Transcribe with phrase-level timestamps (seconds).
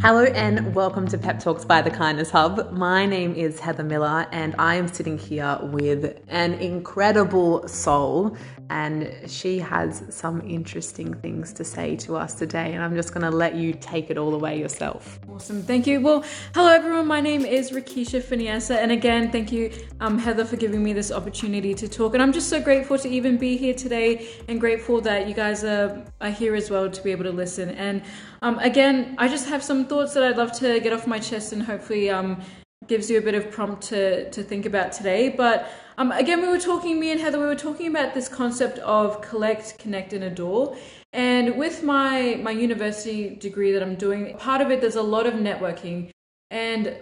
[0.00, 2.70] Hello and welcome to Pep Talks by the Kindness Hub.
[2.70, 8.36] My name is Heather Miller and I am sitting here with an incredible soul
[8.70, 13.28] and she has some interesting things to say to us today and I'm just going
[13.28, 15.18] to let you take it all away yourself.
[15.28, 15.62] Awesome.
[15.62, 16.00] Thank you.
[16.00, 16.24] Well,
[16.54, 17.08] hello everyone.
[17.08, 21.10] My name is Rakisha Finiasa and again, thank you um, Heather for giving me this
[21.10, 25.00] opportunity to talk and I'm just so grateful to even be here today and grateful
[25.00, 28.02] that you guys are, are here as well to be able to listen and
[28.40, 31.52] um, again, I just have some thoughts that I'd love to get off my chest
[31.52, 32.40] and hopefully um,
[32.86, 35.28] gives you a bit of prompt to, to think about today.
[35.28, 38.78] But um, again, we were talking, me and Heather, we were talking about this concept
[38.78, 40.76] of collect, connect, and adore.
[41.12, 45.26] And with my, my university degree that I'm doing, part of it, there's a lot
[45.26, 46.10] of networking.
[46.50, 46.96] And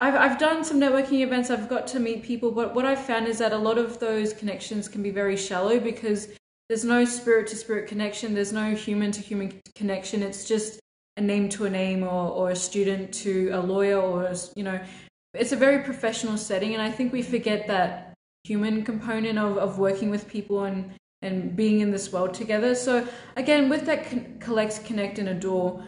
[0.00, 3.26] I've, I've done some networking events, I've got to meet people, but what I've found
[3.28, 6.28] is that a lot of those connections can be very shallow because
[6.68, 10.22] there's no spirit to spirit connection, there's no human to human connection.
[10.22, 10.80] It's just
[11.16, 14.80] a name to a name or, or a student to a lawyer or, you know,
[15.34, 16.74] it's a very professional setting.
[16.74, 20.90] And I think we forget that human component of, of working with people and,
[21.22, 22.74] and being in this world together.
[22.74, 25.82] So, again, with that con- collect, connect, and adore,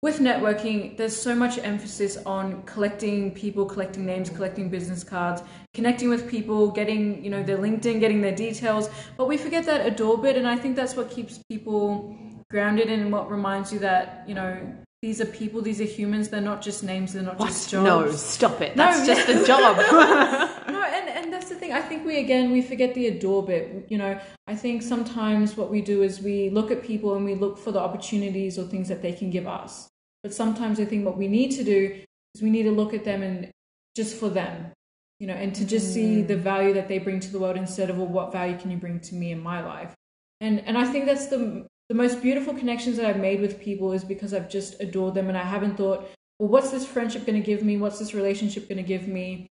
[0.00, 5.42] with networking, there's so much emphasis on collecting people, collecting names, collecting business cards,
[5.74, 8.88] connecting with people, getting, you know, their LinkedIn, getting their details.
[9.16, 12.16] But we forget that adore bit, and I think that's what keeps people
[12.50, 14.58] grounded in what reminds you that, you know,
[15.00, 17.48] these are people, these are humans, they're not just names, they're not what?
[17.48, 17.84] just jobs.
[17.84, 18.76] No, stop it.
[18.76, 19.76] That's no, just a job.
[20.68, 21.72] no, and, and that's the thing.
[21.72, 23.86] I think we again we forget the adore bit.
[23.88, 24.18] You know,
[24.48, 27.70] I think sometimes what we do is we look at people and we look for
[27.70, 29.88] the opportunities or things that they can give us.
[30.24, 32.00] But sometimes I think what we need to do
[32.34, 33.50] is we need to look at them and
[33.94, 34.72] just for them,
[35.20, 35.94] you know, and to just mm.
[35.94, 38.72] see the value that they bring to the world instead of well, what value can
[38.72, 39.94] you bring to me in my life?
[40.40, 43.92] And and I think that's the the most beautiful connections that I've made with people
[43.92, 47.40] is because I've just adored them and I haven't thought, well, what's this friendship going
[47.40, 47.76] to give me?
[47.78, 49.46] What's this relationship going to give me?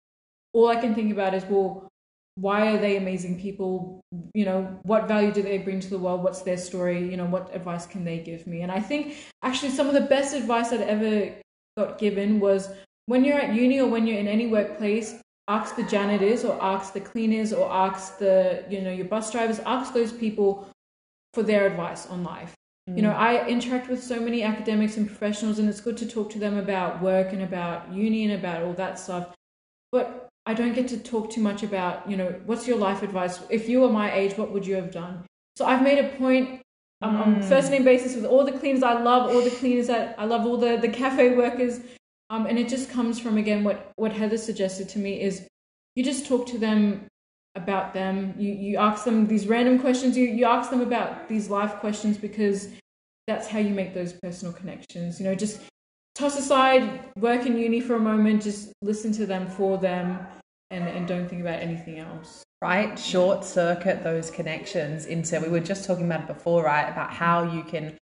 [0.52, 1.88] All I can think about is, well,
[2.36, 4.00] why are they amazing people?
[4.34, 6.22] You know, what value do they bring to the world?
[6.22, 7.10] What's their story?
[7.10, 8.60] You know, what advice can they give me?
[8.60, 11.34] And I think actually some of the best advice I'd ever
[11.78, 12.68] got given was
[13.06, 15.14] when you're at uni or when you're in any workplace,
[15.48, 19.60] ask the janitors or ask the cleaners or ask the, you know, your bus drivers,
[19.60, 20.68] ask those people
[21.36, 22.54] for their advice on life.
[22.88, 22.96] Mm.
[22.96, 23.18] You know, mm.
[23.28, 26.56] I interact with so many academics and professionals, and it's good to talk to them
[26.56, 29.34] about work and about uni and about all that stuff.
[29.92, 33.38] But I don't get to talk too much about, you know, what's your life advice?
[33.50, 35.26] If you were my age, what would you have done?
[35.56, 36.62] So I've made a point
[37.02, 37.20] um, mm.
[37.20, 40.24] on first name basis with all the cleaners I love, all the cleaners that I
[40.24, 41.80] love, all the, the cafe workers.
[42.30, 45.46] Um, and it just comes from, again, what, what Heather suggested to me is
[45.96, 47.08] you just talk to them
[47.56, 48.34] about them.
[48.38, 50.16] You, you ask them these random questions.
[50.16, 52.68] You, you ask them about these life questions because
[53.26, 55.18] that's how you make those personal connections.
[55.18, 55.60] You know, just
[56.14, 60.18] toss aside work in uni for a moment, just listen to them for them,
[60.70, 62.42] and, and don't think about anything else.
[62.62, 62.98] Right?
[62.98, 66.88] Short circuit those connections into, we were just talking about it before, right?
[66.88, 67.98] About how you can,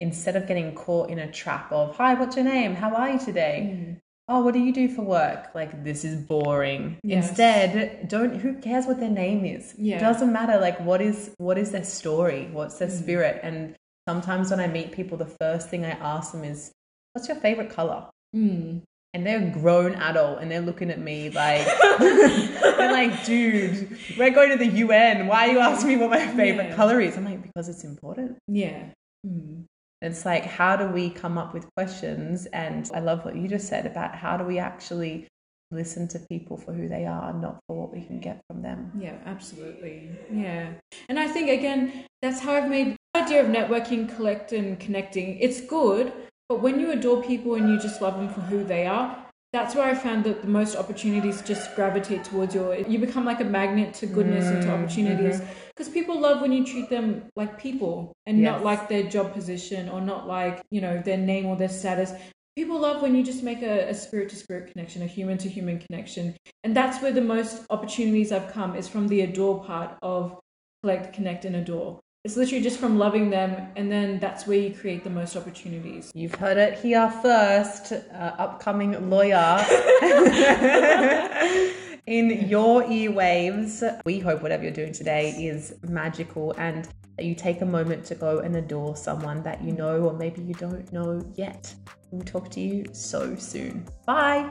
[0.00, 2.74] instead of getting caught in a trap of, hi, what's your name?
[2.76, 3.70] How are you today?
[3.74, 4.00] Mm.
[4.28, 5.50] Oh, what do you do for work?
[5.54, 6.98] Like, this is boring.
[7.04, 7.28] Yes.
[7.28, 9.74] Instead, don't, who cares what their name is?
[9.78, 9.96] Yeah.
[9.96, 10.58] It doesn't matter.
[10.58, 12.48] Like, what is, what is their story?
[12.50, 12.98] What's their mm.
[12.98, 13.40] spirit?
[13.44, 13.76] And
[14.08, 16.72] sometimes when I meet people, the first thing I ask them is,
[17.12, 18.06] what's your favorite color?
[18.34, 18.82] Mm.
[19.14, 21.64] And they're grown adult and they're looking at me like,
[21.98, 25.28] they're like, dude, we're going to the UN.
[25.28, 26.74] Why are you asking me what my favorite yeah.
[26.74, 27.16] color is?
[27.16, 28.38] I'm like, because it's important.
[28.48, 28.86] Yeah.
[29.24, 29.66] Mm.
[30.02, 32.46] It's like, how do we come up with questions?
[32.46, 35.26] And I love what you just said about how do we actually
[35.70, 38.92] listen to people for who they are, not for what we can get from them.
[38.98, 40.10] Yeah, absolutely.
[40.30, 40.74] Yeah.
[41.08, 45.38] And I think, again, that's how I've made the idea of networking, collect, and connecting.
[45.38, 46.12] It's good,
[46.48, 49.25] but when you adore people and you just love them for who they are,
[49.56, 52.74] that's where I found that the most opportunities just gravitate towards your.
[52.74, 55.94] You become like a magnet to goodness mm, and to mm, opportunities because mm-hmm.
[55.94, 58.44] people love when you treat them like people and yes.
[58.52, 62.12] not like their job position or not like you know their name or their status.
[62.54, 65.48] People love when you just make a, a spirit to spirit connection, a human to
[65.48, 69.96] human connection, and that's where the most opportunities I've come is from the adore part
[70.02, 70.38] of
[70.82, 72.00] collect, connect, and adore.
[72.26, 76.10] It's literally just from loving them, and then that's where you create the most opportunities.
[76.12, 79.64] You've heard it here first, uh, upcoming lawyer.
[82.08, 84.00] in your earwaves.
[84.04, 88.16] We hope whatever you're doing today is magical and that you take a moment to
[88.16, 91.72] go and adore someone that you know or maybe you don't know yet.
[92.10, 93.86] We'll talk to you so soon.
[94.04, 94.50] Bye.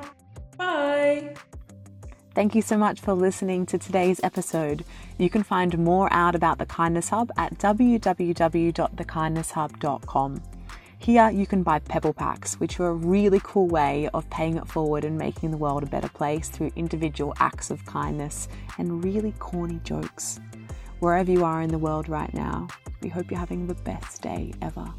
[0.57, 1.36] Bye.
[2.35, 4.83] Thank you so much for listening to today's episode.
[5.17, 10.43] You can find more out about the Kindness Hub at www.thekindnesshub.com.
[10.99, 14.67] Here you can buy Pebble Packs, which are a really cool way of paying it
[14.67, 19.31] forward and making the world a better place through individual acts of kindness and really
[19.39, 20.41] corny jokes.
[20.99, 22.67] Wherever you are in the world right now,
[23.01, 24.93] we hope you're having the best day ever.